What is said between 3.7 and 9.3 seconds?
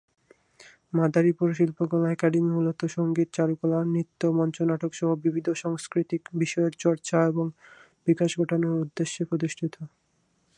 নৃত্য, মঞ্চনাটক সহ বিবিধ সাংস্কৃতিক বিষয়ের চর্চা এবং বিকাশ ঘটানোর উদ্দেশ্যে